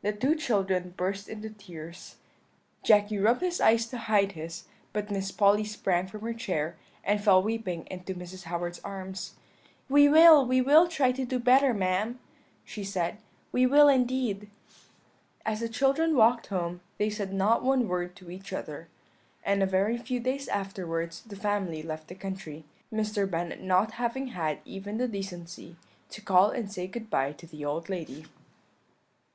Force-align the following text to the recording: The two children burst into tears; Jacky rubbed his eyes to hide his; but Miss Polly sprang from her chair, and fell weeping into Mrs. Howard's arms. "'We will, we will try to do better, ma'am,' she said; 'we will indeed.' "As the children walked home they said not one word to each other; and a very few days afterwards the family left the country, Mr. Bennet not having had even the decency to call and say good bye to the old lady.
The 0.00 0.10
two 0.14 0.34
children 0.36 0.94
burst 0.96 1.28
into 1.28 1.50
tears; 1.50 2.16
Jacky 2.82 3.18
rubbed 3.18 3.42
his 3.42 3.60
eyes 3.60 3.84
to 3.88 3.98
hide 3.98 4.32
his; 4.32 4.64
but 4.94 5.10
Miss 5.10 5.30
Polly 5.30 5.64
sprang 5.64 6.06
from 6.06 6.22
her 6.22 6.32
chair, 6.32 6.76
and 7.04 7.22
fell 7.22 7.42
weeping 7.42 7.86
into 7.90 8.14
Mrs. 8.14 8.44
Howard's 8.44 8.78
arms. 8.82 9.34
"'We 9.90 10.08
will, 10.08 10.46
we 10.46 10.62
will 10.62 10.88
try 10.88 11.12
to 11.12 11.26
do 11.26 11.38
better, 11.38 11.74
ma'am,' 11.74 12.18
she 12.64 12.82
said; 12.84 13.18
'we 13.52 13.66
will 13.66 13.86
indeed.' 13.86 14.48
"As 15.44 15.60
the 15.60 15.68
children 15.68 16.16
walked 16.16 16.46
home 16.46 16.80
they 16.96 17.10
said 17.10 17.34
not 17.34 17.62
one 17.62 17.86
word 17.86 18.16
to 18.16 18.30
each 18.30 18.54
other; 18.54 18.88
and 19.44 19.62
a 19.62 19.66
very 19.66 19.98
few 19.98 20.20
days 20.20 20.48
afterwards 20.48 21.20
the 21.22 21.36
family 21.36 21.82
left 21.82 22.08
the 22.08 22.14
country, 22.14 22.64
Mr. 22.90 23.30
Bennet 23.30 23.60
not 23.62 23.92
having 24.00 24.28
had 24.28 24.60
even 24.64 24.96
the 24.96 25.06
decency 25.06 25.76
to 26.08 26.22
call 26.22 26.48
and 26.48 26.72
say 26.72 26.86
good 26.86 27.10
bye 27.10 27.32
to 27.32 27.46
the 27.46 27.62
old 27.62 27.90
lady. 27.90 28.24